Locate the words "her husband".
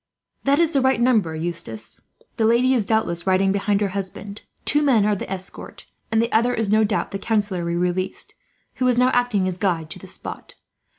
3.81-4.41